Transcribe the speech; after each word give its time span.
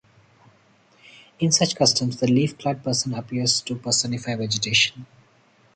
In 1.37 1.51
such 1.51 1.75
customs, 1.75 2.17
the 2.19 2.25
leaf-clad 2.25 2.83
person 2.83 3.13
appears 3.13 3.61
to 3.61 3.75
personify 3.75 4.33
vegetation. 4.35 5.05